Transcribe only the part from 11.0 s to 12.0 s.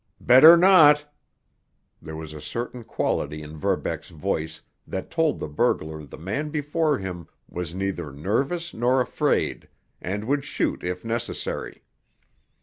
necessary.